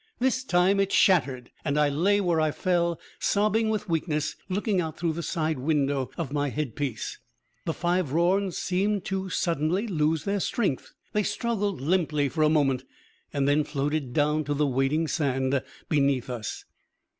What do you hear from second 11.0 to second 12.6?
They struggled limply for a